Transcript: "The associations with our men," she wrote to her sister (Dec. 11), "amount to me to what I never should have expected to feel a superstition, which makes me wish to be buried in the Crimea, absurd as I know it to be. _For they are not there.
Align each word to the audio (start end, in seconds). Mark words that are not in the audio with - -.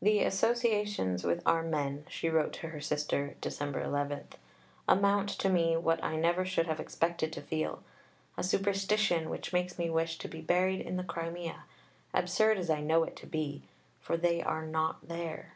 "The 0.00 0.20
associations 0.20 1.24
with 1.24 1.42
our 1.44 1.64
men," 1.64 2.04
she 2.08 2.28
wrote 2.28 2.52
to 2.52 2.68
her 2.68 2.80
sister 2.80 3.34
(Dec. 3.42 3.84
11), 3.84 4.28
"amount 4.86 5.28
to 5.30 5.48
me 5.48 5.72
to 5.74 5.80
what 5.80 6.00
I 6.04 6.14
never 6.14 6.44
should 6.44 6.68
have 6.68 6.78
expected 6.78 7.32
to 7.32 7.40
feel 7.42 7.82
a 8.36 8.44
superstition, 8.44 9.28
which 9.28 9.52
makes 9.52 9.76
me 9.76 9.90
wish 9.90 10.16
to 10.18 10.28
be 10.28 10.40
buried 10.40 10.80
in 10.82 10.96
the 10.96 11.02
Crimea, 11.02 11.64
absurd 12.14 12.56
as 12.58 12.70
I 12.70 12.80
know 12.82 13.02
it 13.02 13.16
to 13.16 13.26
be. 13.26 13.64
_For 14.06 14.16
they 14.16 14.40
are 14.40 14.64
not 14.64 15.08
there. 15.08 15.54